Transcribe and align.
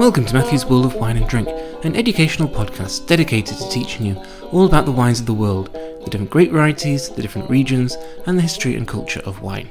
Welcome 0.00 0.24
to 0.24 0.32
Matthew's 0.32 0.64
World 0.64 0.86
of 0.86 0.94
Wine 0.94 1.18
and 1.18 1.28
Drink, 1.28 1.46
an 1.84 1.94
educational 1.94 2.48
podcast 2.48 3.06
dedicated 3.06 3.58
to 3.58 3.68
teaching 3.68 4.06
you 4.06 4.16
all 4.50 4.64
about 4.64 4.86
the 4.86 4.90
wines 4.90 5.20
of 5.20 5.26
the 5.26 5.34
world, 5.34 5.70
the 5.74 6.08
different 6.08 6.30
grape 6.30 6.52
varieties, 6.52 7.10
the 7.10 7.20
different 7.20 7.50
regions, 7.50 7.98
and 8.26 8.38
the 8.38 8.42
history 8.42 8.76
and 8.76 8.88
culture 8.88 9.20
of 9.26 9.42
wine. 9.42 9.68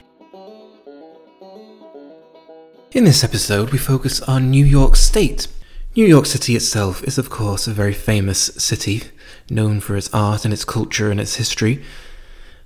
In 2.91 3.05
this 3.05 3.23
episode, 3.23 3.71
we 3.71 3.79
focus 3.79 4.21
on 4.21 4.51
New 4.51 4.63
York 4.63 4.95
State. 4.95 5.47
New 5.95 6.05
York 6.05 6.27
City 6.27 6.55
itself 6.55 7.03
is, 7.05 7.17
of 7.17 7.31
course, 7.31 7.65
a 7.65 7.73
very 7.73 7.95
famous 7.95 8.39
city, 8.55 9.01
known 9.49 9.79
for 9.79 9.97
its 9.97 10.13
art 10.13 10.45
and 10.45 10.53
its 10.53 10.63
culture 10.63 11.09
and 11.09 11.19
its 11.19 11.37
history, 11.37 11.83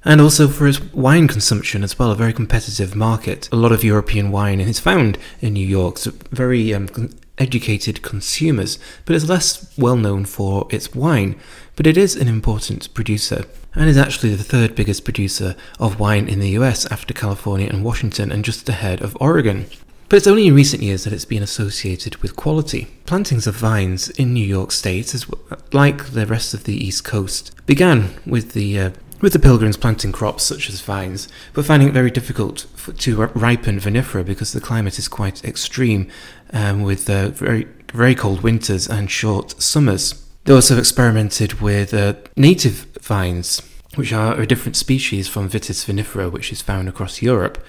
and 0.04 0.20
also 0.20 0.50
for 0.50 0.68
its 0.68 0.82
wine 0.92 1.30
consumption 1.30 1.82
as 1.82 1.98
well, 1.98 2.12
a 2.12 2.16
very 2.16 2.34
competitive 2.34 2.94
market. 2.94 3.48
A 3.54 3.56
lot 3.56 3.72
of 3.72 3.86
European 3.86 4.32
wine 4.32 4.60
is 4.60 4.82
found 4.82 5.18
in 5.40 5.54
New 5.54 5.66
York, 5.66 5.98
so 5.98 6.12
very 6.30 6.74
um, 6.74 6.90
educated 7.38 8.02
consumers, 8.02 8.80
but 9.06 9.16
is 9.16 9.30
less 9.30 9.76
well 9.78 9.96
known 9.98 10.26
for 10.26 10.68
its 10.70 10.94
wine. 10.94 11.36
But 11.76 11.88
it 11.88 11.98
is 11.98 12.16
an 12.16 12.28
important 12.28 12.94
producer, 12.94 13.46
and 13.74 13.90
is 13.90 13.98
actually 13.98 14.36
the 14.36 14.44
third 14.44 14.76
biggest 14.76 15.04
producer 15.04 15.56
of 15.80 16.00
wine 16.00 16.28
in 16.28 16.40
the 16.40 16.52
US 16.52 16.86
after 16.92 17.14
California 17.14 17.68
and 17.68 17.84
Washington, 17.84 18.32
and 18.32 18.46
just 18.46 18.70
ahead 18.70 19.02
of 19.02 19.18
Oregon. 19.20 19.66
But 20.10 20.18
it's 20.18 20.28
only 20.28 20.46
in 20.46 20.54
recent 20.54 20.84
years 20.84 21.06
that 21.06 21.14
it's 21.14 21.26
been 21.26 21.42
associated 21.42 22.18
with 22.18 22.36
quality. 22.36 22.88
Plantings 23.06 23.48
of 23.48 23.56
vines 23.56 24.12
in 24.12 24.32
New 24.32 24.46
York 24.46 24.72
State, 24.72 25.16
as 25.16 25.26
like 25.72 26.12
the 26.12 26.28
rest 26.28 26.54
of 26.54 26.66
the 26.66 26.76
East 26.76 27.04
Coast, 27.04 27.52
began 27.66 28.12
with 28.24 28.52
the 28.52 28.78
uh, 28.78 28.90
with 29.24 29.32
the 29.32 29.40
pilgrims 29.40 29.78
planting 29.78 30.12
crops 30.12 30.44
such 30.44 30.70
as 30.70 30.82
vines, 30.82 31.30
but 31.54 31.64
finding 31.64 31.88
it 31.88 31.94
very 31.94 32.12
difficult 32.12 32.66
for, 32.76 32.92
to 32.92 33.16
ripen 33.28 33.80
vinifera 33.80 34.24
because 34.24 34.52
the 34.52 34.60
climate 34.60 35.00
is 35.00 35.08
quite 35.08 35.44
extreme, 35.46 36.12
um, 36.52 36.84
with 36.84 37.10
uh, 37.10 37.30
very 37.30 37.66
very 37.94 38.14
cold 38.14 38.42
winters 38.42 38.86
and 38.88 39.10
short 39.10 39.62
summers. 39.62 40.22
They 40.44 40.54
also 40.54 40.78
experimented 40.78 41.62
with 41.62 41.94
uh, 41.94 42.16
native 42.36 42.86
vines, 43.00 43.62
which 43.96 44.12
are 44.12 44.40
a 44.40 44.46
different 44.46 44.76
species 44.76 45.30
from 45.30 45.50
Vitis 45.50 45.86
vinifera, 45.86 46.30
which 46.30 46.52
is 46.52 46.62
found 46.62 46.90
across 46.90 47.22
Europe, 47.22 47.64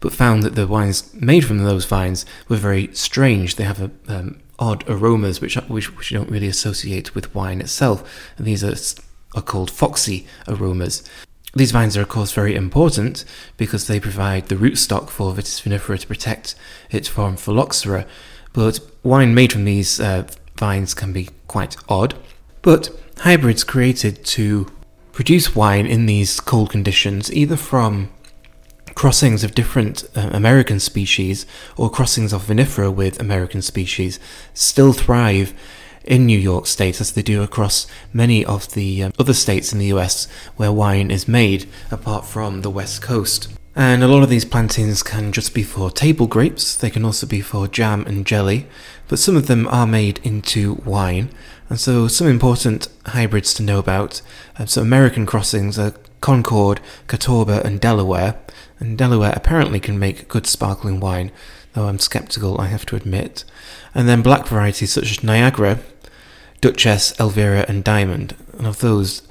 but 0.00 0.14
found 0.14 0.42
that 0.42 0.54
the 0.54 0.66
wines 0.66 1.12
made 1.12 1.44
from 1.44 1.58
those 1.58 1.84
vines 1.84 2.24
were 2.48 2.56
very 2.56 2.88
strange. 2.94 3.56
They 3.56 3.64
have 3.64 3.82
a, 3.82 3.90
um, 4.08 4.40
odd 4.58 4.84
aromas 4.88 5.42
which, 5.42 5.56
which 5.68 5.94
which 5.96 6.10
you 6.10 6.16
don't 6.16 6.30
really 6.30 6.48
associate 6.48 7.14
with 7.14 7.34
wine 7.34 7.60
itself. 7.60 8.32
And 8.38 8.46
these 8.46 8.64
are 8.64 8.74
are 9.34 9.42
called 9.42 9.70
foxy 9.70 10.26
aromas. 10.46 11.02
These 11.54 11.72
vines 11.72 11.96
are, 11.96 12.02
of 12.02 12.08
course, 12.08 12.32
very 12.32 12.54
important 12.54 13.24
because 13.56 13.86
they 13.86 13.98
provide 13.98 14.46
the 14.46 14.54
rootstock 14.54 15.08
for 15.08 15.32
Vitis 15.32 15.62
vinifera 15.62 15.98
to 15.98 16.06
protect 16.06 16.54
it 16.90 17.06
from 17.06 17.36
phylloxera. 17.36 18.06
But 18.52 18.80
wine 19.02 19.34
made 19.34 19.52
from 19.52 19.64
these 19.64 20.00
uh, 20.00 20.28
vines 20.56 20.94
can 20.94 21.12
be 21.12 21.30
quite 21.46 21.76
odd. 21.88 22.14
But 22.62 22.90
hybrids 23.18 23.64
created 23.64 24.24
to 24.26 24.70
produce 25.12 25.56
wine 25.56 25.86
in 25.86 26.06
these 26.06 26.38
cold 26.38 26.70
conditions, 26.70 27.32
either 27.32 27.56
from 27.56 28.10
crossings 28.94 29.44
of 29.44 29.54
different 29.54 30.04
uh, 30.16 30.28
American 30.32 30.80
species 30.80 31.46
or 31.76 31.88
crossings 31.88 32.32
of 32.32 32.42
vinifera 32.42 32.92
with 32.92 33.20
American 33.20 33.62
species, 33.62 34.18
still 34.54 34.92
thrive 34.92 35.54
in 36.08 36.26
New 36.26 36.38
York 36.38 36.66
State, 36.66 37.00
as 37.00 37.12
they 37.12 37.22
do 37.22 37.42
across 37.42 37.86
many 38.12 38.44
of 38.44 38.72
the 38.72 39.04
um, 39.04 39.12
other 39.18 39.34
states 39.34 39.72
in 39.72 39.78
the 39.78 39.92
US 39.92 40.26
where 40.56 40.72
wine 40.72 41.10
is 41.10 41.28
made, 41.28 41.68
apart 41.90 42.24
from 42.24 42.62
the 42.62 42.70
West 42.70 43.02
Coast. 43.02 43.48
And 43.76 44.02
a 44.02 44.08
lot 44.08 44.24
of 44.24 44.28
these 44.28 44.44
plantings 44.44 45.04
can 45.04 45.30
just 45.30 45.54
be 45.54 45.62
for 45.62 45.90
table 45.90 46.26
grapes, 46.26 46.74
they 46.74 46.90
can 46.90 47.04
also 47.04 47.26
be 47.26 47.40
for 47.40 47.68
jam 47.68 48.04
and 48.06 48.26
jelly, 48.26 48.66
but 49.06 49.20
some 49.20 49.36
of 49.36 49.46
them 49.46 49.68
are 49.68 49.86
made 49.86 50.18
into 50.24 50.82
wine. 50.84 51.30
And 51.68 51.78
so, 51.78 52.08
some 52.08 52.26
important 52.26 52.88
hybrids 53.06 53.52
to 53.54 53.62
know 53.62 53.78
about. 53.78 54.22
Uh, 54.58 54.64
so, 54.64 54.80
American 54.80 55.26
crossings 55.26 55.78
are 55.78 55.94
Concord, 56.20 56.80
Catawba, 57.06 57.62
and 57.64 57.78
Delaware. 57.78 58.40
And 58.80 58.96
Delaware 58.96 59.34
apparently 59.36 59.78
can 59.78 59.98
make 59.98 60.28
good 60.28 60.46
sparkling 60.46 60.98
wine, 60.98 61.30
though 61.74 61.86
I'm 61.86 61.98
skeptical, 61.98 62.60
I 62.60 62.68
have 62.68 62.86
to 62.86 62.96
admit. 62.96 63.44
And 63.94 64.08
then 64.08 64.22
black 64.22 64.46
varieties 64.46 64.92
such 64.92 65.10
as 65.10 65.22
Niagara, 65.22 65.80
Dutchess, 66.60 67.18
Elvira, 67.20 67.64
and 67.68 67.84
Diamond. 67.84 68.34
And 68.56 68.66
of 68.66 68.80
those, 68.80 69.22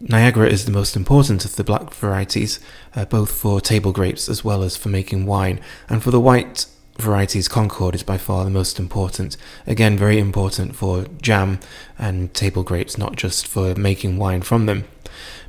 Niagara 0.00 0.48
is 0.48 0.64
the 0.64 0.70
most 0.70 0.94
important 0.94 1.44
of 1.44 1.56
the 1.56 1.64
black 1.64 1.92
varieties, 1.94 2.60
uh, 2.94 3.04
both 3.06 3.30
for 3.30 3.60
table 3.60 3.92
grapes 3.92 4.28
as 4.28 4.44
well 4.44 4.62
as 4.62 4.76
for 4.76 4.88
making 4.88 5.26
wine. 5.26 5.60
And 5.88 6.02
for 6.02 6.10
the 6.10 6.20
white 6.20 6.66
varieties, 6.98 7.48
Concord 7.48 7.94
is 7.94 8.02
by 8.02 8.18
far 8.18 8.44
the 8.44 8.50
most 8.50 8.78
important. 8.78 9.36
Again, 9.66 9.96
very 9.96 10.18
important 10.18 10.76
for 10.76 11.06
jam 11.22 11.60
and 11.98 12.32
table 12.34 12.62
grapes, 12.62 12.98
not 12.98 13.16
just 13.16 13.46
for 13.46 13.74
making 13.74 14.18
wine 14.18 14.42
from 14.42 14.66
them. 14.66 14.84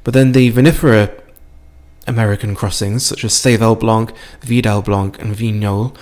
But 0.04 0.14
then 0.14 0.32
the 0.32 0.52
vinifera 0.52 1.22
American 2.08 2.56
crossings, 2.56 3.06
such 3.06 3.26
as 3.26 3.34
Seyval 3.34 3.78
Blanc, 3.78 4.14
Vidal 4.42 4.82
Blanc, 4.82 5.22
and 5.22 5.36
Vignoles, 5.36 5.96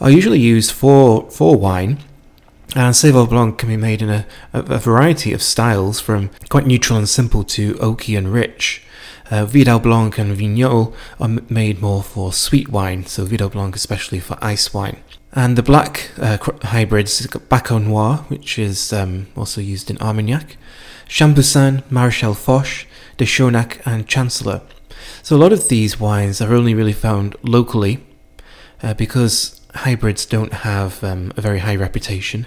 are 0.00 0.10
usually 0.10 0.38
used 0.38 0.70
for, 0.70 1.28
for 1.30 1.56
wine 1.56 1.98
and 2.76 2.94
Seyval 2.94 3.28
Blanc 3.28 3.58
can 3.58 3.68
be 3.68 3.76
made 3.76 4.02
in 4.02 4.10
a, 4.10 4.26
a, 4.52 4.78
variety 4.78 5.32
of 5.32 5.42
styles, 5.42 6.00
from 6.00 6.30
quite 6.48 6.66
neutral 6.66 6.98
and 6.98 7.08
simple 7.08 7.42
to 7.44 7.74
oaky 7.74 8.16
and 8.16 8.32
rich. 8.32 8.82
Uh, 9.30 9.44
Vidal 9.44 9.78
Blanc 9.78 10.18
and 10.18 10.36
Vignoles 10.36 10.94
are 11.18 11.28
made 11.48 11.80
more 11.80 12.02
for 12.02 12.32
sweet 12.32 12.68
wine, 12.68 13.06
so 13.06 13.24
Vidal 13.24 13.48
Blanc 13.48 13.74
especially 13.74 14.20
for 14.20 14.38
ice 14.42 14.72
wine. 14.74 14.98
And 15.32 15.56
the 15.56 15.62
black 15.62 16.10
uh, 16.18 16.38
hybrids, 16.62 17.26
Baco 17.26 17.82
Noir, 17.82 18.24
which 18.28 18.58
is 18.58 18.92
um, 18.92 19.28
also 19.36 19.60
used 19.60 19.90
in 19.90 19.98
Armagnac, 19.98 20.56
Chambourcin, 21.08 21.82
Maréchal 21.84 22.36
Foch, 22.36 22.86
de 23.16 23.24
Chaunac, 23.24 23.80
and 23.86 24.06
Chancellor. 24.06 24.62
So 25.22 25.36
a 25.36 25.38
lot 25.38 25.52
of 25.52 25.68
these 25.68 26.00
wines 26.00 26.40
are 26.40 26.54
only 26.54 26.74
really 26.74 26.92
found 26.92 27.36
locally 27.42 28.04
uh, 28.82 28.94
because 28.94 29.57
hybrids 29.74 30.26
don't 30.26 30.52
have 30.52 31.02
um, 31.04 31.32
a 31.36 31.40
very 31.40 31.60
high 31.60 31.76
reputation. 31.76 32.46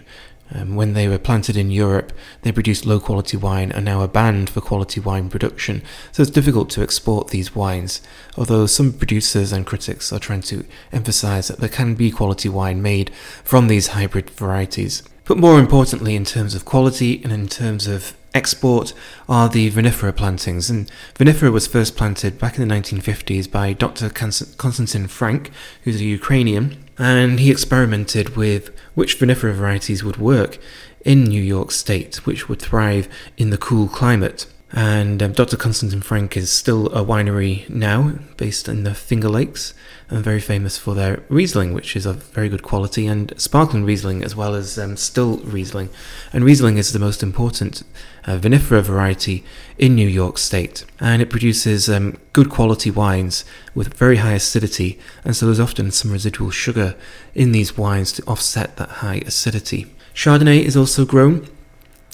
Um, 0.54 0.76
when 0.76 0.94
they 0.94 1.08
were 1.08 1.18
planted 1.18 1.56
in 1.56 1.72
Europe, 1.72 2.12
they 2.42 2.52
produced 2.52 2.86
low 2.86 3.00
quality 3.00 3.38
wine 3.38 3.72
and 3.72 3.86
now 3.86 4.02
are 4.02 4.08
banned 4.08 4.50
for 4.50 4.60
quality 4.60 5.00
wine 5.00 5.30
production, 5.30 5.82
so 6.12 6.22
it's 6.22 6.32
difficult 6.32 6.70
to 6.72 6.82
export 6.82 7.30
these 7.30 7.56
wines. 7.56 8.02
Although 8.38 8.66
some 8.66 8.92
producers 8.92 9.54
and 9.54 9.66
critics 9.66 10.12
are 10.12 10.20
trying 10.20 10.42
to 10.44 10.66
emphasize 10.92 11.48
that 11.48 11.60
there 11.60 11.70
can 11.70 11.96
be 11.96 12.12
quality 12.12 12.50
wine 12.50 12.82
made 12.82 13.12
from 13.46 13.68
these 13.68 13.88
hybrid 13.88 14.30
varieties. 14.32 15.04
But 15.24 15.38
more 15.38 15.60
importantly, 15.60 16.16
in 16.16 16.26
terms 16.26 16.54
of 16.54 16.66
quality 16.66 17.24
and 17.24 17.32
in 17.32 17.48
terms 17.48 17.88
of 17.88 18.14
export, 18.34 18.94
are 19.30 19.48
the 19.48 19.72
vinifera 19.72 20.16
plantings. 20.16 20.70
And 20.70 20.92
vinifera 21.16 21.52
was 21.52 21.68
first 21.68 21.96
planted 21.96 22.38
back 22.38 22.58
in 22.58 22.68
the 22.68 22.74
1950s 22.76 23.50
by 23.50 23.74
Dr. 23.74 24.10
Konstantin 24.10 25.08
Frank, 25.08 25.52
who's 25.84 26.02
a 26.02 26.06
Ukrainian, 26.06 26.84
and 27.02 27.40
he 27.40 27.50
experimented 27.50 28.36
with 28.36 28.70
which 28.94 29.18
vinifera 29.18 29.54
varieties 29.56 30.04
would 30.04 30.18
work 30.18 30.60
in 31.04 31.24
New 31.24 31.42
York 31.42 31.72
State, 31.72 32.28
which 32.28 32.48
would 32.48 32.62
thrive 32.62 33.10
in 33.38 33.50
the 33.50 33.58
cool 33.58 33.88
climate. 33.88 34.46
And 34.74 35.22
um, 35.22 35.34
Dr. 35.34 35.58
Konstantin 35.58 36.02
Frank 36.02 36.38
is 36.38 36.52
still 36.52 36.88
a 36.88 37.04
winery 37.04 37.70
now, 37.70 38.14
based 38.38 38.70
in 38.70 38.84
the 38.84 38.96
Finger 38.96 39.28
Lakes, 39.28 39.74
and 40.10 40.24
very 40.24 40.40
famous 40.40 40.78
for 40.78 40.96
their 40.96 41.24
Riesling, 41.28 41.74
which 41.74 41.96
is 41.96 42.06
of 42.06 42.24
very 42.32 42.48
good 42.48 42.64
quality, 42.64 43.06
and 43.06 43.34
sparkling 43.36 43.84
Riesling 43.84 44.24
as 44.24 44.34
well 44.34 44.56
as 44.56 44.80
um, 44.80 44.96
still 44.96 45.38
Riesling. 45.40 45.90
And 46.32 46.46
Riesling 46.46 46.78
is 46.78 46.94
the 46.94 47.00
most 47.00 47.22
important 47.22 47.84
uh, 48.26 48.38
vinifera 48.38 48.82
variety 48.82 49.44
in 49.78 49.94
New 49.94 50.08
York 50.08 50.38
State, 50.38 50.86
and 51.02 51.22
it 51.22 51.30
produces 51.30 51.90
um, 51.90 52.18
good 52.32 52.50
quality 52.50 52.92
wines 52.92 53.44
with 53.76 53.94
very 53.96 54.18
high 54.18 54.34
acidity, 54.34 54.98
and 55.26 55.36
so 55.36 55.46
there's 55.46 55.60
often 55.60 55.92
some 55.92 56.12
residual 56.12 56.50
sugar 56.50 56.96
in 57.36 57.52
these 57.52 57.78
wines 57.78 58.14
to 58.14 58.24
offset 58.24 58.78
that 58.78 58.90
high 58.90 59.22
acidity. 59.26 59.94
Chardonnay 60.14 60.62
is 60.62 60.78
also 60.78 61.06
grown 61.06 61.48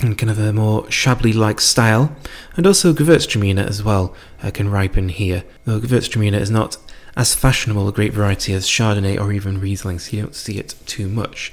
in 0.02 0.16
kind 0.16 0.30
of 0.30 0.40
a 0.40 0.54
more 0.54 0.90
Chablis 0.90 1.36
like 1.36 1.60
style, 1.60 2.16
and 2.56 2.68
also 2.68 2.94
Gewürztraminer 2.94 3.66
as 3.66 3.84
well 3.84 4.16
uh, 4.44 4.52
can 4.52 4.70
ripen 4.70 5.10
here, 5.10 5.44
though 5.66 5.80
Gewürztraminer 5.80 6.40
is 6.40 6.52
not 6.52 6.78
as 7.16 7.34
fashionable 7.34 7.88
a 7.88 7.92
grape 7.92 8.14
variety 8.14 8.54
as 8.54 8.68
Chardonnay 8.68 9.20
or 9.20 9.32
even 9.32 9.60
Riesling, 9.60 9.98
so 10.00 10.16
you 10.16 10.22
don't 10.22 10.36
see 10.36 10.60
it 10.60 10.76
too 10.86 11.08
much. 11.08 11.52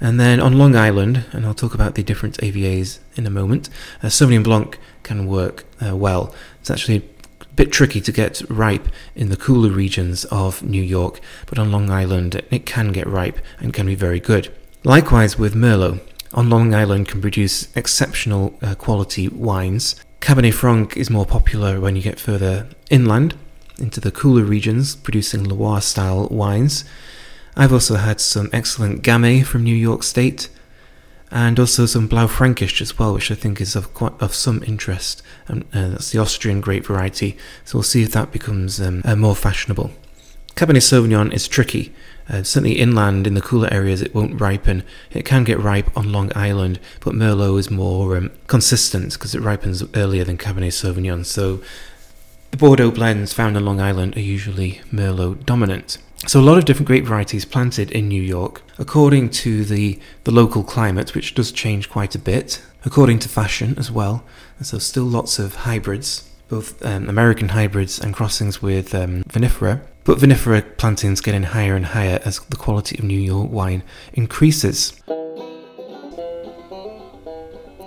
And 0.00 0.18
then 0.18 0.40
on 0.40 0.56
Long 0.56 0.76
Island, 0.76 1.26
and 1.32 1.44
I'll 1.44 1.52
talk 1.52 1.74
about 1.74 1.94
the 1.94 2.02
different 2.02 2.38
AVAs 2.38 3.00
in 3.16 3.26
a 3.26 3.30
moment, 3.30 3.68
uh, 4.02 4.06
Sauvignon 4.06 4.44
Blanc 4.44 4.78
can 5.02 5.26
work 5.26 5.64
uh, 5.84 5.96
well. 5.96 6.34
It's 6.60 6.70
actually 6.70 6.98
a 6.98 7.54
bit 7.54 7.72
tricky 7.72 8.00
to 8.00 8.12
get 8.12 8.40
ripe 8.48 8.88
in 9.14 9.28
the 9.28 9.36
cooler 9.36 9.70
regions 9.70 10.24
of 10.26 10.62
New 10.62 10.82
York, 10.82 11.20
but 11.46 11.58
on 11.58 11.72
Long 11.72 11.90
Island 11.90 12.40
it 12.50 12.64
can 12.64 12.92
get 12.92 13.06
ripe 13.06 13.40
and 13.58 13.74
can 13.74 13.86
be 13.86 13.96
very 13.96 14.20
good. 14.20 14.54
Likewise 14.84 15.36
with 15.36 15.54
Merlot, 15.54 16.00
on 16.32 16.48
Long 16.48 16.74
Island 16.74 17.08
can 17.08 17.20
produce 17.20 17.74
exceptional 17.76 18.58
uh, 18.62 18.74
quality 18.74 19.28
wines. 19.28 19.96
Cabernet 20.20 20.54
Franc 20.54 20.96
is 20.96 21.10
more 21.10 21.26
popular 21.26 21.80
when 21.80 21.96
you 21.96 22.02
get 22.02 22.20
further 22.20 22.68
inland 22.90 23.34
into 23.78 24.00
the 24.00 24.10
cooler 24.10 24.44
regions, 24.44 24.94
producing 24.94 25.44
Loire 25.44 25.80
style 25.80 26.28
wines. 26.28 26.84
I've 27.56 27.72
also 27.72 27.96
had 27.96 28.20
some 28.20 28.50
excellent 28.52 29.02
Gamay 29.02 29.44
from 29.44 29.64
New 29.64 29.74
York 29.74 30.02
State, 30.02 30.48
and 31.30 31.58
also 31.58 31.86
some 31.86 32.08
Blaufränkisch 32.08 32.80
as 32.80 32.98
well, 32.98 33.14
which 33.14 33.30
I 33.30 33.34
think 33.34 33.60
is 33.60 33.74
of 33.76 33.94
quite 33.94 34.12
of 34.20 34.34
some 34.34 34.62
interest. 34.64 35.22
Uh, 35.48 35.60
that's 35.72 36.10
the 36.10 36.18
Austrian 36.18 36.60
grape 36.60 36.86
variety, 36.86 37.36
so 37.64 37.78
we'll 37.78 37.82
see 37.82 38.02
if 38.02 38.12
that 38.12 38.32
becomes 38.32 38.80
um, 38.80 39.02
uh, 39.04 39.16
more 39.16 39.36
fashionable. 39.36 39.90
Cabernet 40.54 40.82
Sauvignon 40.82 41.32
is 41.32 41.48
tricky. 41.48 41.92
Uh, 42.30 42.44
certainly 42.44 42.78
inland 42.78 43.26
in 43.26 43.34
the 43.34 43.40
cooler 43.40 43.68
areas, 43.72 44.00
it 44.00 44.14
won't 44.14 44.40
ripen. 44.40 44.84
It 45.10 45.24
can 45.24 45.42
get 45.42 45.58
ripe 45.58 45.90
on 45.96 46.12
Long 46.12 46.30
Island, 46.36 46.78
but 47.00 47.14
Merlot 47.14 47.58
is 47.58 47.70
more 47.70 48.16
um, 48.16 48.30
consistent 48.46 49.14
because 49.14 49.34
it 49.34 49.40
ripens 49.40 49.82
earlier 49.94 50.22
than 50.22 50.38
Cabernet 50.38 50.72
Sauvignon. 50.72 51.26
So 51.26 51.60
the 52.52 52.56
Bordeaux 52.56 52.92
blends 52.92 53.32
found 53.32 53.56
on 53.56 53.64
Long 53.64 53.80
Island 53.80 54.16
are 54.16 54.20
usually 54.20 54.80
Merlot 54.92 55.44
dominant. 55.44 55.98
So 56.26 56.38
a 56.38 56.42
lot 56.42 56.58
of 56.58 56.66
different 56.66 56.86
grape 56.86 57.04
varieties 57.04 57.44
planted 57.44 57.90
in 57.90 58.06
New 58.06 58.22
York, 58.22 58.62
according 58.78 59.30
to 59.30 59.64
the, 59.64 59.98
the 60.24 60.30
local 60.30 60.62
climate, 60.62 61.14
which 61.14 61.34
does 61.34 61.50
change 61.50 61.88
quite 61.90 62.14
a 62.14 62.18
bit, 62.18 62.62
according 62.84 63.18
to 63.20 63.28
fashion 63.28 63.74
as 63.76 63.90
well. 63.90 64.22
And 64.58 64.66
so 64.66 64.78
still 64.78 65.04
lots 65.04 65.38
of 65.38 65.54
hybrids, 65.54 66.30
both 66.48 66.84
um, 66.84 67.08
American 67.08 67.48
hybrids 67.48 67.98
and 67.98 68.14
crossings 68.14 68.62
with 68.62 68.94
um, 68.94 69.24
vinifera. 69.24 69.80
But 70.04 70.18
vinifera 70.18 70.76
plantings 70.76 71.20
getting 71.20 71.42
higher 71.44 71.76
and 71.76 71.86
higher 71.86 72.20
as 72.24 72.38
the 72.38 72.56
quality 72.56 72.98
of 72.98 73.04
New 73.04 73.18
York 73.18 73.50
wine 73.50 73.82
increases. 74.12 74.94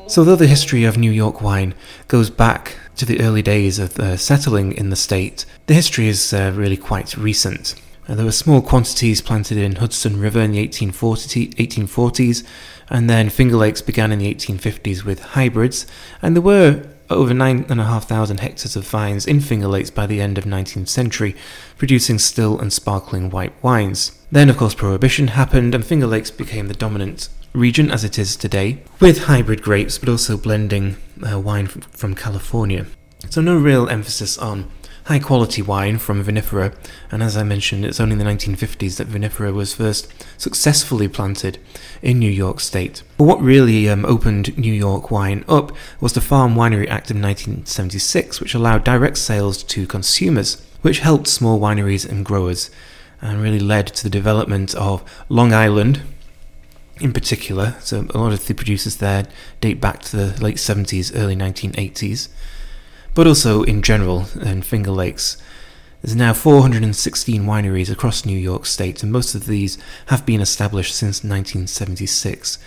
So, 0.05 0.21
although 0.21 0.35
the 0.35 0.47
history 0.47 0.83
of 0.83 0.97
New 0.97 1.11
York 1.11 1.41
wine 1.41 1.73
goes 2.07 2.29
back 2.29 2.77
to 2.97 3.05
the 3.05 3.21
early 3.21 3.41
days 3.41 3.79
of 3.79 3.99
uh, 3.99 4.17
settling 4.17 4.73
in 4.73 4.89
the 4.89 4.95
state, 4.95 5.45
the 5.67 5.73
history 5.73 6.07
is 6.07 6.33
uh, 6.33 6.51
really 6.55 6.77
quite 6.77 7.17
recent. 7.17 7.75
Uh, 8.07 8.15
there 8.15 8.25
were 8.25 8.31
small 8.31 8.61
quantities 8.61 9.21
planted 9.21 9.57
in 9.57 9.77
Hudson 9.77 10.19
River 10.19 10.41
in 10.41 10.51
the 10.51 10.59
1840, 10.59 11.47
1840s, 11.51 12.45
and 12.89 13.09
then 13.09 13.29
Finger 13.29 13.55
Lakes 13.55 13.81
began 13.81 14.11
in 14.11 14.19
the 14.19 14.33
1850s 14.33 15.05
with 15.05 15.21
hybrids, 15.21 15.87
and 16.21 16.35
there 16.35 16.41
were 16.41 16.85
over 17.09 17.33
9,500 17.33 18.39
hectares 18.39 18.75
of 18.75 18.87
vines 18.87 19.25
in 19.25 19.39
Finger 19.39 19.67
Lakes 19.67 19.89
by 19.89 20.07
the 20.07 20.21
end 20.21 20.37
of 20.37 20.45
19th 20.45 20.87
century, 20.87 21.35
producing 21.77 22.19
still 22.19 22.59
and 22.59 22.71
sparkling 22.71 23.29
white 23.29 23.53
wines. 23.63 24.19
Then, 24.31 24.49
of 24.49 24.57
course, 24.57 24.73
Prohibition 24.73 25.29
happened, 25.29 25.75
and 25.75 25.85
Finger 25.85 26.07
Lakes 26.07 26.31
became 26.31 26.67
the 26.67 26.73
dominant 26.73 27.29
region 27.53 27.91
as 27.91 28.03
it 28.03 28.17
is 28.17 28.35
today, 28.35 28.81
with 28.99 29.25
hybrid 29.25 29.61
grapes, 29.61 29.97
but 29.97 30.09
also 30.09 30.37
blending 30.37 30.95
uh, 31.29 31.39
wine 31.39 31.67
from, 31.67 31.81
from 31.81 32.15
California. 32.15 32.85
So, 33.29 33.41
no 33.41 33.57
real 33.57 33.87
emphasis 33.89 34.37
on 34.37 34.71
high 35.05 35.19
quality 35.19 35.61
wine 35.61 35.97
from 35.97 36.23
vinifera, 36.23 36.73
and 37.11 37.21
as 37.21 37.35
I 37.35 37.43
mentioned, 37.43 37.83
it's 37.85 37.99
only 37.99 38.13
in 38.13 38.19
the 38.19 38.25
1950s 38.25 38.97
that 38.97 39.09
vinifera 39.09 39.53
was 39.53 39.73
first 39.73 40.11
successfully 40.37 41.07
planted 41.07 41.57
in 42.01 42.19
New 42.19 42.31
York 42.31 42.59
State. 42.59 43.03
But 43.17 43.25
what 43.25 43.41
really 43.41 43.89
um, 43.89 44.05
opened 44.05 44.57
New 44.57 44.73
York 44.73 45.11
wine 45.11 45.43
up 45.47 45.73
was 45.99 46.13
the 46.13 46.21
Farm 46.21 46.55
Winery 46.55 46.87
Act 46.87 47.11
of 47.11 47.17
1976, 47.17 48.39
which 48.39 48.53
allowed 48.53 48.83
direct 48.83 49.17
sales 49.17 49.61
to 49.63 49.85
consumers, 49.85 50.65
which 50.81 50.99
helped 50.99 51.27
small 51.27 51.59
wineries 51.59 52.09
and 52.09 52.25
growers, 52.25 52.71
and 53.21 53.41
really 53.41 53.59
led 53.59 53.87
to 53.87 54.03
the 54.03 54.09
development 54.09 54.73
of 54.75 55.03
Long 55.27 55.53
Island, 55.53 56.01
in 57.01 57.11
particular. 57.11 57.75
So 57.81 58.07
a 58.13 58.17
lot 58.17 58.33
of 58.33 58.47
the 58.47 58.53
producers 58.53 58.97
there 58.97 59.25
date 59.59 59.81
back 59.81 60.01
to 60.03 60.17
the 60.17 60.43
late 60.43 60.57
70s, 60.57 61.11
early 61.13 61.35
1980s 61.35 62.29
but 63.13 63.27
also 63.27 63.63
in 63.63 63.81
general 63.81 64.27
in 64.41 64.61
Finger 64.61 64.91
Lakes. 64.91 65.37
There's 66.01 66.15
now 66.15 66.33
416 66.33 67.43
wineries 67.45 67.89
across 67.89 68.25
New 68.25 68.37
York 68.37 68.65
State, 68.65 69.03
and 69.03 69.11
most 69.11 69.35
of 69.35 69.45
these 69.45 69.77
have 70.07 70.25
been 70.25 70.41
established 70.41 70.93
since 70.93 71.23
1976. 71.23 72.59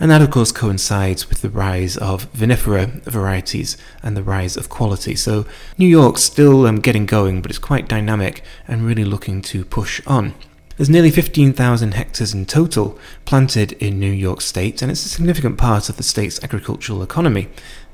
And 0.00 0.10
that, 0.10 0.22
of 0.22 0.30
course, 0.32 0.50
coincides 0.50 1.28
with 1.28 1.42
the 1.42 1.50
rise 1.50 1.96
of 1.96 2.32
vinifera 2.32 3.02
varieties 3.04 3.76
and 4.02 4.16
the 4.16 4.24
rise 4.24 4.56
of 4.56 4.68
quality. 4.68 5.14
So, 5.14 5.46
New 5.78 5.86
York's 5.86 6.22
still 6.22 6.66
um, 6.66 6.80
getting 6.80 7.06
going, 7.06 7.42
but 7.42 7.52
it's 7.52 7.60
quite 7.60 7.86
dynamic 7.86 8.42
and 8.66 8.84
really 8.84 9.04
looking 9.04 9.40
to 9.42 9.64
push 9.64 10.00
on. 10.04 10.34
There's 10.76 10.90
nearly 10.90 11.12
15,000 11.12 11.94
hectares 11.94 12.34
in 12.34 12.46
total 12.46 12.98
planted 13.24 13.72
in 13.74 14.00
New 14.00 14.10
York 14.10 14.40
State, 14.40 14.82
and 14.82 14.90
it's 14.90 15.06
a 15.06 15.08
significant 15.08 15.58
part 15.58 15.88
of 15.88 15.96
the 15.96 16.02
state's 16.02 16.42
agricultural 16.42 17.04
economy 17.04 17.48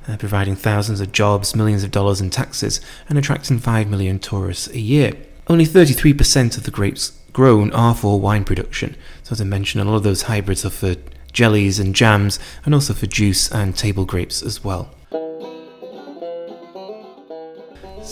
uh, 0.08 0.16
providing 0.16 0.56
thousands 0.56 1.00
of 1.00 1.12
jobs, 1.12 1.54
millions 1.54 1.84
of 1.84 1.90
dollars 1.90 2.20
in 2.20 2.30
taxes, 2.30 2.80
and 3.08 3.18
attracting 3.18 3.58
5 3.58 3.88
million 3.88 4.18
tourists 4.18 4.68
a 4.68 4.80
year. 4.80 5.12
Only 5.46 5.66
33% 5.66 6.56
of 6.56 6.64
the 6.64 6.70
grapes 6.70 7.18
grown 7.32 7.70
are 7.72 7.94
for 7.94 8.18
wine 8.18 8.44
production. 8.44 8.96
So, 9.22 9.32
as 9.32 9.40
I 9.40 9.44
mentioned, 9.44 9.82
a 9.82 9.90
lot 9.90 9.96
of 9.96 10.02
those 10.02 10.22
hybrids 10.22 10.64
are 10.64 10.70
for 10.70 10.96
jellies 11.32 11.78
and 11.78 11.94
jams, 11.94 12.38
and 12.64 12.74
also 12.74 12.94
for 12.94 13.06
juice 13.06 13.50
and 13.52 13.76
table 13.76 14.04
grapes 14.04 14.42
as 14.42 14.64
well. 14.64 14.94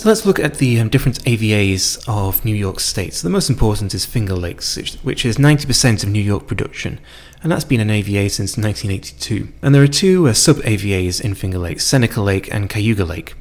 So 0.07 0.11
let's 0.11 0.25
look 0.25 0.39
at 0.39 0.59
the 0.59 0.79
um, 0.79 0.89
different 0.89 1.19
AVAs 1.25 2.09
of 2.09 2.45
New 2.45 2.55
York 2.55 2.79
State. 2.79 3.13
So 3.13 3.27
the 3.27 3.33
most 3.33 3.51
important 3.51 3.93
is 3.93 4.07
Finger 4.07 4.37
Lakes, 4.37 4.77
which 5.03 5.27
is 5.27 5.37
90% 5.37 6.05
of 6.05 6.11
New 6.11 6.23
York 6.23 6.47
production, 6.47 7.01
and 7.43 7.51
that's 7.51 7.65
been 7.65 7.81
an 7.81 7.91
AVA 7.91 8.31
since 8.31 8.57
1982. 8.57 9.53
And 9.63 9.75
there 9.75 9.83
are 9.83 9.89
two 9.89 10.29
uh, 10.29 10.33
sub 10.33 10.59
AVAs 10.59 11.21
in 11.21 11.35
Finger 11.35 11.59
Lakes 11.59 11.85
Seneca 11.85 12.21
Lake 12.21 12.49
and 12.55 12.71
Cayuga 12.71 13.05
Lake. 13.05 13.35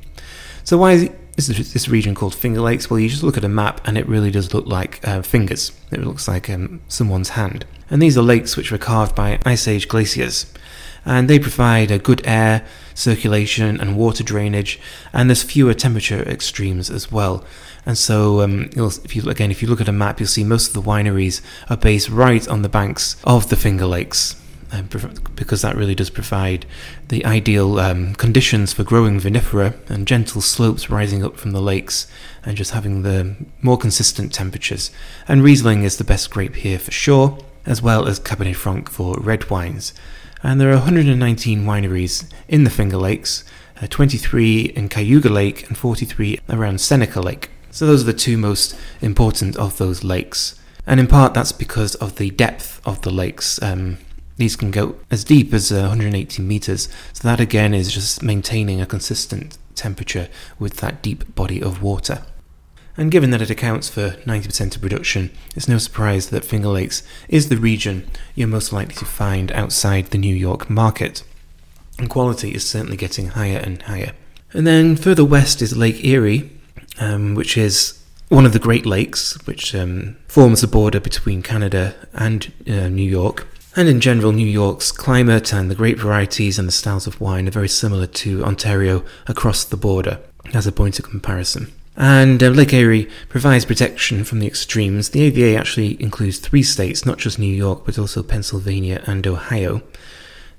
So, 0.64 0.80
why 0.80 1.12
is 1.38 1.72
this 1.72 1.88
region 1.88 2.16
called 2.16 2.34
Finger 2.34 2.62
Lakes? 2.62 2.90
Well, 2.90 3.00
you 3.00 3.10
just 3.10 3.22
look 3.22 3.38
at 3.38 3.44
a 3.44 3.48
map 3.48 3.88
and 3.88 3.96
it 3.96 4.08
really 4.08 4.32
does 4.32 4.52
look 4.52 4.66
like 4.66 5.08
uh, 5.08 5.22
fingers. 5.22 5.72
It 5.92 6.04
looks 6.04 6.28
like 6.28 6.50
um, 6.50 6.82
someone's 6.88 7.30
hand. 7.30 7.68
And 7.92 8.02
these 8.02 8.18
are 8.18 8.24
lakes 8.24 8.58
which 8.58 8.72
were 8.72 8.80
carved 8.80 9.14
by 9.14 9.38
Ice 9.46 9.68
Age 9.68 9.88
glaciers 9.88 10.52
and 11.06 11.30
they 11.30 11.40
provide 11.40 11.92
a 11.92 12.00
good 12.00 12.22
air 12.26 12.66
circulation 12.96 13.80
and 13.80 13.96
water 13.96 14.24
drainage, 14.24 14.80
and 15.14 15.30
there's 15.30 15.44
fewer 15.44 15.74
temperature 15.74 16.24
extremes 16.24 16.90
as 16.90 17.12
well. 17.12 17.44
And 17.86 17.98
so, 17.98 18.42
um, 18.42 18.70
if 18.76 19.16
you 19.16 19.30
again, 19.30 19.52
if 19.52 19.62
you 19.62 19.68
look 19.68 19.82
at 19.82 19.88
a 19.88 19.94
map, 19.94 20.20
you'll 20.20 20.28
see 20.28 20.44
most 20.44 20.70
of 20.70 20.74
the 20.74 20.90
wineries 20.90 21.42
are 21.70 21.78
based 21.78 22.10
right 22.10 22.48
on 22.48 22.64
the 22.64 22.70
banks 22.70 23.16
of 23.24 23.50
the 23.50 23.56
Finger 23.56 23.86
Lakes. 23.86 24.42
Um, 24.72 24.90
because 25.36 25.62
that 25.62 25.76
really 25.76 25.94
does 25.94 26.10
provide 26.10 26.66
the 27.10 27.24
ideal 27.24 27.80
um, 27.80 28.16
conditions 28.16 28.74
for 28.74 28.84
growing 28.84 29.22
vinifera 29.22 29.76
and 29.90 30.08
gentle 30.08 30.42
slopes 30.42 30.90
rising 30.90 31.24
up 31.24 31.38
from 31.38 31.52
the 31.52 31.62
lakes 31.62 32.08
and 32.44 32.58
just 32.58 32.72
having 32.72 33.04
the 33.04 33.36
more 33.62 33.78
consistent 33.78 34.34
temperatures. 34.34 34.90
And 35.28 35.44
Riesling 35.44 35.84
is 35.84 35.98
the 35.98 36.04
best 36.04 36.32
grape 36.32 36.56
here 36.56 36.80
for 36.80 36.92
sure, 36.92 37.38
as 37.66 37.82
well 37.82 38.08
as 38.08 38.20
Cabernet 38.20 38.56
Franc 38.56 38.90
for 38.90 39.16
red 39.20 39.52
wines 39.52 39.94
and 40.46 40.62
there 40.62 40.70
are 40.70 40.76
119 40.76 41.66
wineries 41.66 42.30
in 42.48 42.66
the 42.66 42.70
Finger 42.70 42.98
Lakes, 42.98 43.44
uh, 43.82 43.88
23 43.88 44.62
in 44.76 44.90
Cayuga 44.90 45.28
Lake, 45.28 45.68
and 45.68 45.76
43 45.76 46.40
around 46.50 46.80
Seneca 46.80 47.20
Lake. 47.20 47.50
So 47.72 47.88
those 47.88 48.04
are 48.04 48.12
the 48.12 48.14
two 48.14 48.38
most 48.38 48.78
important 49.02 49.58
of 49.58 49.78
those 49.78 50.04
lakes. 50.04 50.60
And 50.86 51.00
in 51.00 51.08
part, 51.08 51.34
that's 51.34 51.52
because 51.52 51.96
of 51.96 52.18
the 52.18 52.30
depth 52.30 52.80
of 52.86 53.02
the 53.02 53.10
lakes. 53.10 53.60
Um, 53.64 53.98
these 54.38 54.56
can 54.56 54.70
go 54.70 54.98
as 55.10 55.24
deep 55.24 55.52
as 55.52 55.72
uh, 55.72 55.88
180 55.88 56.44
meters. 56.44 56.90
So 57.14 57.28
that 57.28 57.40
again 57.40 57.74
is 57.74 57.92
just 57.92 58.22
maintaining 58.22 58.80
a 58.80 58.86
consistent 58.86 59.58
temperature 59.74 60.30
with 60.60 60.78
that 60.78 61.02
deep 61.02 61.34
body 61.34 61.60
of 61.60 61.82
water. 61.82 62.22
And 62.98 63.12
given 63.12 63.32
that 63.32 63.42
it 63.42 63.50
accounts 63.50 63.90
for 63.90 64.12
90% 64.26 64.76
of 64.76 64.82
production, 64.82 65.32
it's 65.56 65.68
no 65.68 65.78
surprise 65.78 66.30
that 66.30 66.46
Finger 66.46 66.70
Lakes 66.70 67.04
is 67.28 67.50
the 67.50 67.58
region 67.58 68.10
you're 68.36 68.48
most 68.48 68.72
likely 68.72 68.96
to 68.96 69.06
find 69.06 69.52
outside 69.52 70.08
the 70.08 70.18
New 70.18 70.34
York 70.36 70.70
market. 70.70 71.24
And 72.00 72.10
quality 72.10 72.54
is 72.54 72.68
certainly 72.68 72.98
getting 72.98 73.28
higher 73.30 73.58
and 73.58 73.82
higher. 73.82 74.14
And 74.54 74.66
then 74.66 74.96
further 74.96 75.26
west 75.26 75.62
is 75.62 75.76
Lake 75.76 76.04
Erie, 76.06 76.50
um, 77.00 77.36
which 77.36 77.58
is 77.58 78.02
one 78.30 78.46
of 78.46 78.54
the 78.54 78.60
Great 78.60 78.86
Lakes, 78.86 79.38
which 79.46 79.76
um, 79.76 80.16
forms 80.28 80.62
the 80.62 80.68
border 80.68 81.00
between 81.00 81.42
Canada 81.42 81.96
and 82.14 82.52
uh, 82.68 82.88
New 82.88 83.10
York. 83.10 83.48
And 83.76 83.90
in 83.90 84.00
general, 84.00 84.32
New 84.32 84.48
York's 84.48 84.94
climate 84.94 85.54
and 85.54 85.70
the 85.70 85.76
grape 85.76 86.00
varieties 86.00 86.58
and 86.58 86.68
the 86.68 86.72
styles 86.72 87.08
of 87.08 87.20
wine 87.20 87.48
are 87.48 87.52
very 87.52 87.68
similar 87.68 88.08
to 88.08 88.44
Ontario 88.46 89.04
across 89.28 89.66
the 89.66 89.76
border, 89.76 90.20
as 90.54 90.66
a 90.66 90.72
point 90.72 90.98
of 90.98 91.10
comparison. 91.10 91.74
And 91.98 92.44
uh, 92.44 92.50
Lake 92.50 92.74
Erie 92.74 93.10
provides 93.30 93.66
protection 93.66 94.24
from 94.24 94.40
the 94.40 94.48
extremes. 94.48 95.10
The 95.10 95.22
AVA 95.22 95.58
actually 95.58 96.02
includes 96.02 96.40
three 96.40 96.64
states, 96.64 97.06
not 97.06 97.18
just 97.18 97.40
New 97.40 97.54
York, 97.54 97.86
but 97.86 97.98
also 97.98 98.22
Pennsylvania 98.22 99.02
and 99.06 99.26
Ohio. 99.26 99.82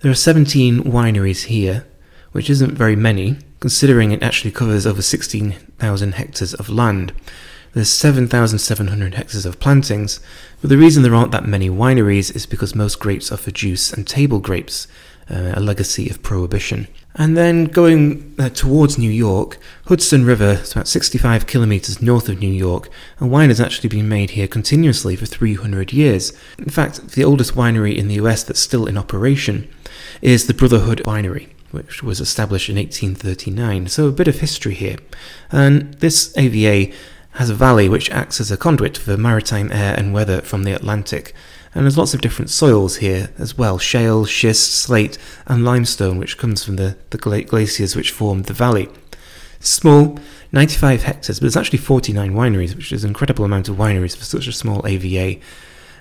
There 0.00 0.11
are 0.11 0.14
17 0.14 0.85
wineries 0.85 1.45
here, 1.45 1.87
which 2.33 2.49
isn't 2.49 2.73
very 2.73 2.97
many, 2.97 3.38
considering 3.61 4.12
it 4.12 4.23
actually 4.23 4.50
covers 4.50 4.87
over 4.87 5.02
16,000 5.02 6.12
hectares 6.12 6.55
of 6.55 6.71
land. 6.71 7.12
There's 7.75 7.90
7,700 7.90 9.14
hectares 9.14 9.45
of 9.45 9.61
plantings, 9.61 10.21
but 10.62 10.71
the 10.71 10.78
reason 10.78 11.02
there 11.02 11.14
aren't 11.14 11.33
that 11.33 11.47
many 11.47 11.69
wineries 11.69 12.35
is 12.35 12.47
because 12.47 12.75
most 12.75 12.99
grapes 12.99 13.31
are 13.31 13.37
for 13.37 13.50
juice 13.50 13.93
and 13.93 14.07
table 14.07 14.38
grapes, 14.38 14.87
uh, 15.28 15.52
a 15.55 15.61
legacy 15.61 16.09
of 16.09 16.23
prohibition. 16.23 16.88
And 17.18 17.35
then 17.35 17.64
going 17.64 18.35
uh, 18.38 18.50
towards 18.50 18.99
New 18.99 19.11
York, 19.11 19.58
Hudson 19.87 20.26
River 20.26 20.61
is 20.62 20.73
about 20.73 20.87
65 20.87 21.46
kilometres 21.46 22.02
north 22.02 22.28
of 22.28 22.40
New 22.40 22.52
York, 22.52 22.90
and 23.18 23.30
wine 23.30 23.49
has 23.49 23.61
actually 23.61 23.88
been 23.88 24.08
made 24.08 24.30
here 24.30 24.46
continuously 24.46 25.16
for 25.16 25.25
300 25.25 25.94
years. 25.94 26.35
In 26.58 26.68
fact, 26.68 27.12
the 27.12 27.25
oldest 27.25 27.54
winery 27.54 27.96
in 27.96 28.08
the 28.08 28.16
US 28.16 28.42
that's 28.42 28.61
still 28.61 28.87
in 28.87 28.99
operation 28.99 29.66
is 30.20 30.46
the 30.46 30.54
Brotherhood 30.54 31.02
Winery, 31.06 31.49
which 31.70 32.02
was 32.02 32.20
established 32.20 32.68
in 32.68 32.76
1839. 32.76 33.88
So 33.88 34.08
a 34.08 34.12
bit 34.12 34.28
of 34.28 34.40
history 34.40 34.75
here. 34.75 34.96
And 35.50 35.94
this 35.94 36.37
AVA 36.37 36.92
has 37.30 37.49
a 37.49 37.54
valley 37.54 37.88
which 37.88 38.11
acts 38.11 38.40
as 38.40 38.50
a 38.50 38.56
conduit 38.58 38.99
for 38.99 39.16
maritime 39.16 39.73
air 39.73 39.94
and 39.96 40.12
weather 40.12 40.42
from 40.42 40.64
the 40.64 40.73
Atlantic. 40.73 41.35
And 41.76 41.85
there's 41.85 41.99
lots 41.99 42.14
of 42.14 42.23
different 42.23 42.49
soils 42.49 42.97
here 42.97 43.28
as 43.37 43.59
well 43.59 43.76
shale, 43.76 44.25
schist, 44.25 44.73
slate, 44.73 45.18
and 45.47 45.62
limestone, 45.62 46.16
which 46.16 46.38
comes 46.38 46.64
from 46.64 46.76
the, 46.76 46.97
the 47.11 47.18
glaciers 47.18 47.95
which 47.95 48.12
formed 48.12 48.47
the 48.47 48.54
valley. 48.54 48.88
Small, 49.61 50.18
95 50.52 51.02
hectares, 51.02 51.38
but 51.38 51.47
it's 51.47 51.56
actually 51.56 51.80
49 51.80 52.33
wineries, 52.33 52.75
which 52.75 52.92
is 52.92 53.04
an 53.04 53.11
incredible 53.11 53.45
amount 53.45 53.68
of 53.68 53.76
wineries 53.76 54.16
for 54.16 54.25
such 54.25 54.47
a 54.47 54.52
small 54.52 54.87
AVA. 54.87 55.38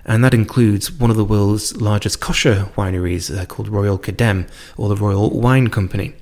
And 0.05 0.23
that 0.23 0.33
includes 0.33 0.93
one 0.93 1.09
of 1.09 1.17
the 1.17 1.25
world's 1.25 1.75
largest 1.75 2.21
kosher 2.21 2.69
wineries 2.77 3.37
uh, 3.37 3.45
called 3.45 3.67
Royal 3.67 3.99
Kedem, 3.99 4.47
or 4.77 4.87
the 4.87 4.95
Royal 4.95 5.29
Wine 5.29 5.69
Company. 5.69 6.15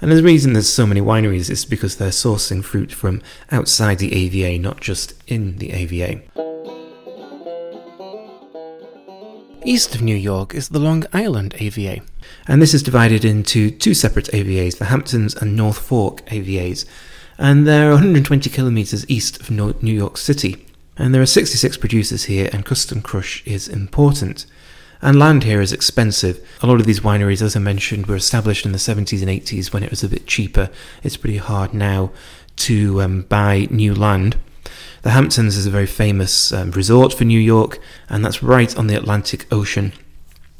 And 0.00 0.10
the 0.10 0.20
reason 0.20 0.52
there's 0.52 0.68
so 0.68 0.84
many 0.84 1.00
wineries 1.00 1.48
is 1.48 1.64
because 1.64 1.98
they're 1.98 2.08
sourcing 2.08 2.64
fruit 2.64 2.90
from 2.90 3.22
outside 3.52 4.00
the 4.00 4.12
AVA, 4.12 4.60
not 4.60 4.80
just 4.80 5.14
in 5.28 5.58
the 5.58 5.70
AVA. 5.70 6.49
East 9.62 9.94
of 9.94 10.00
New 10.00 10.16
York 10.16 10.54
is 10.54 10.70
the 10.70 10.78
Long 10.78 11.04
Island 11.12 11.54
AVA, 11.58 12.00
and 12.48 12.62
this 12.62 12.72
is 12.72 12.82
divided 12.82 13.26
into 13.26 13.70
two 13.70 13.92
separate 13.92 14.30
AVAs, 14.32 14.78
the 14.78 14.86
Hamptons 14.86 15.34
and 15.34 15.54
North 15.54 15.78
Fork 15.78 16.24
AVAs, 16.26 16.86
and 17.36 17.66
they're 17.66 17.90
120 17.90 18.48
kilometers 18.48 19.08
east 19.08 19.38
of 19.38 19.50
New 19.50 19.92
York 19.92 20.16
City. 20.16 20.66
And 20.96 21.14
there 21.14 21.20
are 21.20 21.26
66 21.26 21.76
producers 21.76 22.24
here, 22.24 22.48
and 22.52 22.64
custom 22.64 23.02
crush 23.02 23.42
is 23.46 23.68
important. 23.68 24.46
And 25.02 25.18
land 25.18 25.44
here 25.44 25.60
is 25.60 25.72
expensive. 25.72 26.46
A 26.62 26.66
lot 26.66 26.80
of 26.80 26.86
these 26.86 27.00
wineries, 27.00 27.42
as 27.42 27.54
I 27.54 27.60
mentioned, 27.60 28.06
were 28.06 28.16
established 28.16 28.64
in 28.64 28.72
the 28.72 28.78
70s 28.78 29.20
and 29.20 29.30
80s 29.30 29.72
when 29.72 29.82
it 29.82 29.90
was 29.90 30.02
a 30.02 30.08
bit 30.08 30.26
cheaper. 30.26 30.70
It's 31.02 31.16
pretty 31.16 31.38
hard 31.38 31.74
now 31.74 32.12
to 32.56 33.02
um, 33.02 33.22
buy 33.22 33.66
new 33.70 33.94
land. 33.94 34.36
The 35.02 35.10
Hamptons 35.10 35.56
is 35.56 35.66
a 35.66 35.70
very 35.70 35.86
famous 35.86 36.52
um, 36.52 36.70
resort 36.72 37.12
for 37.12 37.24
New 37.24 37.38
York, 37.38 37.78
and 38.08 38.24
that's 38.24 38.42
right 38.42 38.76
on 38.76 38.86
the 38.86 38.96
Atlantic 38.96 39.50
Ocean. 39.52 39.92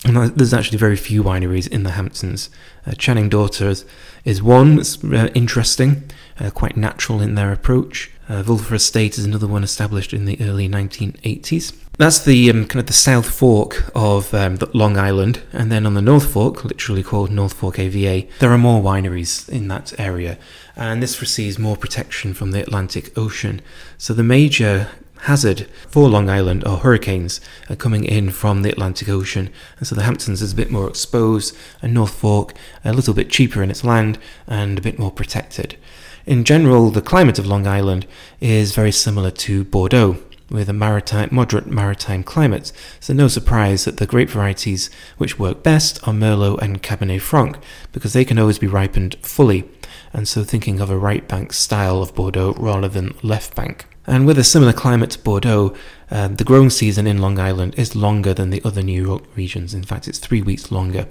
And 0.05 0.17
there's 0.35 0.55
actually 0.55 0.79
very 0.79 0.97
few 0.97 1.23
wineries 1.23 1.69
in 1.69 1.83
the 1.83 1.91
Hamptons. 1.91 2.49
Uh, 2.87 2.93
Channing 2.93 3.29
Daughters 3.29 3.85
is 4.25 4.43
one 4.43 4.77
that's 4.77 5.03
uh, 5.05 5.29
interesting, 5.35 6.11
uh, 6.39 6.51
quite 6.51 6.77
natural 6.77 7.21
in 7.21 7.35
their 7.35 7.53
approach. 7.53 8.11
Uh, 8.27 8.43
Wölffer 8.43 8.73
Estate 8.73 9.19
is 9.19 9.25
another 9.25 9.47
one 9.47 9.63
established 9.63 10.15
in 10.15 10.25
the 10.25 10.41
early 10.41 10.69
1980s. 10.69 11.77
That's 11.99 12.25
the 12.25 12.49
um, 12.49 12.67
kind 12.67 12.81
of 12.81 12.87
the 12.87 12.95
South 12.95 13.29
Fork 13.29 13.91
of 13.95 14.33
um, 14.33 14.59
Long 14.73 14.97
Island, 14.97 15.43
and 15.53 15.71
then 15.71 15.85
on 15.85 15.93
the 15.93 16.01
North 16.01 16.33
Fork, 16.33 16.65
literally 16.65 17.03
called 17.03 17.31
North 17.31 17.53
Fork 17.53 17.79
AVA, 17.79 18.27
there 18.39 18.53
are 18.53 18.57
more 18.57 18.83
wineries 18.83 19.47
in 19.51 19.69
that 19.69 19.93
area, 20.01 20.39
and 20.81 21.03
this 21.03 21.21
receives 21.21 21.59
more 21.59 21.77
protection 21.77 22.33
from 22.33 22.51
the 22.51 22.63
Atlantic 22.63 23.17
Ocean. 23.17 23.61
So 23.99 24.15
the 24.15 24.25
major 24.25 24.89
hazard 25.25 25.69
for 25.87 26.09
Long 26.09 26.31
Island 26.31 26.65
are 26.65 26.79
hurricanes 26.79 27.39
are 27.69 27.77
coming 27.77 28.05
in 28.05 28.31
from 28.31 28.63
the 28.63 28.71
Atlantic 28.71 29.07
Ocean, 29.11 29.51
and 29.79 29.87
so 29.87 29.95
the 29.95 30.05
Hamptons 30.05 30.41
is 30.41 30.55
a 30.55 30.57
bit 30.57 30.71
more 30.71 30.89
exposed, 30.89 31.55
and 31.83 31.93
North 31.93 32.15
Fork 32.15 32.55
a 32.83 32.95
little 32.95 33.13
bit 33.13 33.29
cheaper 33.29 33.63
in 33.63 33.71
its 33.71 33.85
land 33.85 34.19
and 34.47 34.79
a 34.79 34.83
bit 34.83 34.99
more 34.99 35.13
protected. 35.13 35.77
In 36.25 36.45
general, 36.45 36.91
the 36.91 37.03
climate 37.03 37.39
of 37.39 37.47
Long 37.47 37.67
Island 37.67 38.07
is 38.41 38.75
very 38.75 38.93
similar 38.93 39.31
to 39.31 39.65
Bordeaux 39.65 40.17
with 40.51 40.69
a 40.69 40.73
maritime, 40.73 41.29
moderate 41.31 41.67
maritime 41.67 42.25
climate, 42.25 42.73
so 42.99 43.13
no 43.13 43.29
surprise 43.29 43.85
that 43.85 43.99
the 43.99 44.07
grape 44.07 44.31
varieties 44.31 44.91
which 45.19 45.39
work 45.39 45.63
best 45.63 46.01
are 46.09 46.15
Merlot 46.15 46.61
and 46.63 46.83
Cabernet 46.83 47.21
Franc, 47.21 47.59
because 47.93 48.15
they 48.15 48.25
can 48.25 48.39
always 48.39 48.59
be 48.59 48.67
ripened 48.67 49.17
fully, 49.23 49.63
and 50.13 50.27
so 50.27 50.45
thinking 50.45 50.81
of 50.81 50.91
a 50.91 50.99
right 50.99 51.27
bank 51.29 51.53
style 51.53 52.03
of 52.03 52.15
Bordeaux 52.15 52.55
rather 52.59 52.89
than 52.89 53.15
left 53.23 53.55
bank. 53.55 53.87
And 54.07 54.27
with 54.27 54.39
a 54.39 54.45
similar 54.45 54.73
climate 54.73 55.11
to 55.11 55.19
Bordeaux, 55.19 55.75
um, 56.11 56.37
the 56.37 56.45
growing 56.45 56.71
season 56.71 57.07
in 57.07 57.19
Long 57.19 57.39
Island 57.39 57.75
is 57.77 57.95
longer 57.95 58.35
than 58.35 58.51
the 58.51 58.63
other 58.65 58.83
New 58.83 59.01
York 59.01 59.23
regions. 59.37 59.73
In 59.73 59.85
fact, 59.85 60.09
it's 60.09 60.19
three 60.19 60.43
weeks 60.43 60.73
longer. 60.73 61.07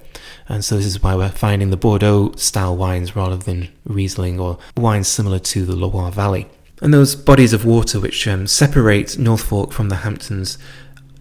And 0.48 0.64
so 0.64 0.76
this 0.76 0.86
is 0.86 1.02
why 1.02 1.14
we're 1.14 1.30
finding 1.30 1.70
the 1.70 1.76
Bordeaux 1.76 2.32
style 2.36 2.76
wines 2.76 3.16
rather 3.16 3.36
than 3.36 3.68
Riesling 3.84 4.38
or 4.38 4.58
wines 4.76 5.08
similar 5.08 5.38
to 5.38 5.64
the 5.64 5.76
Loire 5.76 6.10
Valley. 6.10 6.48
And 6.82 6.92
those 6.92 7.14
bodies 7.14 7.52
of 7.52 7.64
water 7.64 8.00
which 8.00 8.26
um, 8.26 8.46
separate 8.46 9.18
North 9.18 9.44
Fork 9.44 9.72
from 9.72 9.88
the 9.88 9.96
Hamptons 9.96 10.58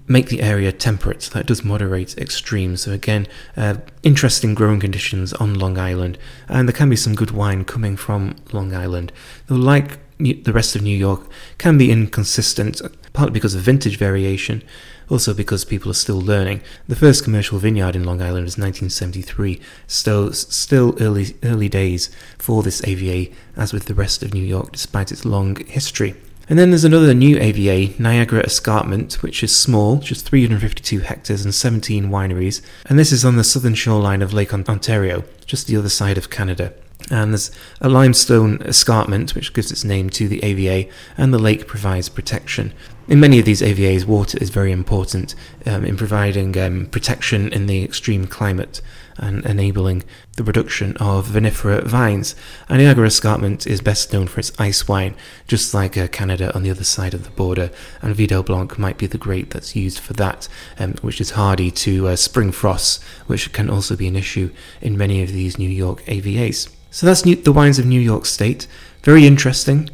make 0.09 0.27
the 0.27 0.41
area 0.41 0.71
temperate. 0.71 1.21
So 1.21 1.35
that 1.35 1.45
does 1.45 1.63
moderate 1.63 2.17
extremes. 2.17 2.81
So 2.81 2.91
again, 2.91 3.27
uh, 3.55 3.75
interesting 4.03 4.55
growing 4.55 4.79
conditions 4.79 5.31
on 5.33 5.53
Long 5.53 5.77
Island, 5.77 6.17
and 6.49 6.67
there 6.67 6.75
can 6.75 6.89
be 6.89 6.95
some 6.95 7.15
good 7.15 7.31
wine 7.31 7.63
coming 7.63 7.95
from 7.95 8.35
Long 8.51 8.73
Island. 8.73 9.13
Though, 9.47 9.55
like 9.55 9.99
the 10.17 10.51
rest 10.51 10.75
of 10.75 10.81
New 10.81 10.97
York, 10.97 11.21
can 11.59 11.77
be 11.77 11.91
inconsistent, 11.91 12.81
partly 13.13 13.31
because 13.31 13.55
of 13.55 13.61
vintage 13.61 13.97
variation, 13.97 14.63
also 15.09 15.33
because 15.33 15.63
people 15.63 15.91
are 15.91 15.95
still 15.95 16.19
learning. 16.19 16.61
The 16.87 16.95
first 16.95 17.23
commercial 17.23 17.59
vineyard 17.59 17.95
in 17.95 18.03
Long 18.03 18.21
Island 18.21 18.45
was 18.45 18.57
1973, 18.57 19.61
so 19.87 20.31
still 20.31 20.95
early 20.99 21.35
early 21.43 21.69
days 21.69 22.09
for 22.37 22.63
this 22.63 22.83
AVA, 22.83 23.31
as 23.55 23.73
with 23.73 23.85
the 23.85 23.93
rest 23.93 24.23
of 24.23 24.33
New 24.33 24.43
York, 24.43 24.71
despite 24.71 25.11
its 25.11 25.23
long 25.23 25.55
history. 25.67 26.15
And 26.49 26.57
then 26.57 26.71
there's 26.71 26.83
another 26.83 27.13
new 27.13 27.37
AVA, 27.37 27.93
Niagara 28.01 28.41
Escarpment, 28.41 29.21
which 29.21 29.43
is 29.43 29.55
small, 29.55 29.97
just 29.97 30.25
352 30.27 31.01
hectares 31.01 31.45
and 31.45 31.53
17 31.53 32.09
wineries, 32.09 32.61
and 32.87 32.97
this 32.97 33.11
is 33.11 33.23
on 33.23 33.35
the 33.35 33.43
southern 33.43 33.75
shoreline 33.75 34.23
of 34.23 34.33
Lake 34.33 34.51
Ontario, 34.51 35.23
just 35.45 35.67
the 35.67 35.77
other 35.77 35.89
side 35.89 36.17
of 36.17 36.31
Canada 36.31 36.73
and 37.11 37.33
there's 37.33 37.51
a 37.81 37.89
limestone 37.89 38.61
escarpment 38.63 39.33
which 39.35 39.53
gives 39.53 39.71
its 39.71 39.83
name 39.83 40.09
to 40.11 40.27
the 40.27 40.43
AVA, 40.43 40.89
and 41.17 41.33
the 41.33 41.39
lake 41.39 41.67
provides 41.67 42.09
protection. 42.09 42.73
In 43.09 43.19
many 43.19 43.39
of 43.39 43.45
these 43.45 43.63
AVAs, 43.63 44.05
water 44.05 44.37
is 44.39 44.51
very 44.51 44.71
important 44.71 45.33
um, 45.65 45.83
in 45.83 45.97
providing 45.97 46.55
um, 46.59 46.85
protection 46.85 47.51
in 47.51 47.65
the 47.65 47.83
extreme 47.83 48.27
climate 48.27 48.83
and 49.17 49.43
enabling 49.47 50.03
the 50.37 50.43
production 50.43 50.95
of 50.97 51.27
vinifera 51.27 51.83
vines. 51.85 52.35
And 52.69 52.77
Niagara 52.77 53.07
Escarpment 53.07 53.65
is 53.65 53.81
best 53.81 54.13
known 54.13 54.27
for 54.27 54.39
its 54.39 54.51
ice 54.59 54.87
wine, 54.87 55.15
just 55.47 55.73
like 55.73 55.97
uh, 55.97 56.07
Canada 56.09 56.53
on 56.53 56.61
the 56.61 56.69
other 56.69 56.83
side 56.83 57.15
of 57.15 57.23
the 57.23 57.31
border. 57.31 57.71
And 58.03 58.15
Vidal 58.15 58.43
Blanc 58.43 58.77
might 58.77 58.99
be 58.99 59.07
the 59.07 59.17
grape 59.17 59.53
that's 59.53 59.75
used 59.75 59.97
for 59.97 60.13
that, 60.13 60.47
um, 60.77 60.93
which 61.01 61.19
is 61.19 61.31
hardy 61.31 61.71
to 61.71 62.09
uh, 62.09 62.15
spring 62.15 62.51
frosts, 62.51 63.03
which 63.25 63.51
can 63.53 63.71
also 63.71 63.95
be 63.95 64.07
an 64.07 64.15
issue 64.15 64.51
in 64.81 64.99
many 64.99 65.23
of 65.23 65.29
these 65.29 65.57
New 65.57 65.67
York 65.67 66.03
AVAs. 66.05 66.69
So 66.91 67.07
that's 67.07 67.25
new, 67.25 67.35
the 67.35 67.51
wines 67.51 67.79
of 67.79 67.87
New 67.87 68.01
York 68.01 68.27
State. 68.27 68.67
Very 69.01 69.25
interesting. 69.25 69.89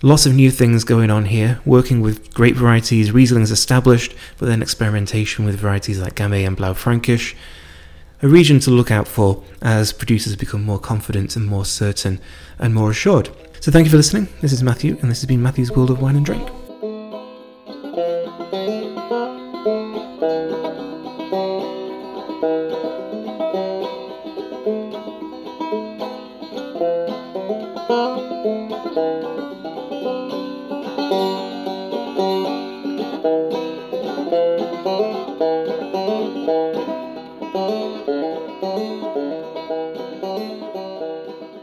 Lots 0.00 0.26
of 0.26 0.34
new 0.34 0.52
things 0.52 0.84
going 0.84 1.10
on 1.10 1.24
here, 1.24 1.60
working 1.64 2.00
with 2.00 2.32
grape 2.32 2.54
varieties, 2.54 3.10
Riesling's 3.10 3.50
established, 3.50 4.14
but 4.38 4.46
then 4.46 4.62
experimentation 4.62 5.44
with 5.44 5.58
varieties 5.58 5.98
like 5.98 6.14
Gamay 6.14 6.46
and 6.46 6.56
Blaufränkisch. 6.56 7.34
A 8.22 8.28
region 8.28 8.60
to 8.60 8.70
look 8.70 8.92
out 8.92 9.08
for 9.08 9.42
as 9.60 9.92
producers 9.92 10.36
become 10.36 10.62
more 10.62 10.78
confident 10.78 11.34
and 11.34 11.46
more 11.46 11.64
certain 11.64 12.20
and 12.60 12.76
more 12.76 12.92
assured. 12.92 13.30
So 13.58 13.72
thank 13.72 13.86
you 13.86 13.90
for 13.90 13.96
listening. 13.96 14.28
This 14.40 14.52
is 14.52 14.62
Matthew, 14.62 14.96
and 15.02 15.10
this 15.10 15.20
has 15.20 15.26
been 15.26 15.42
Matthew's 15.42 15.72
World 15.72 15.90
of 15.90 16.00
Wine 16.00 16.14
and 16.14 16.24
Drink. 16.24 16.48